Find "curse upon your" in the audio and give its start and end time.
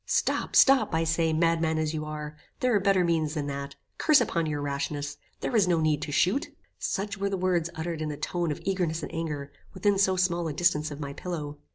3.99-4.59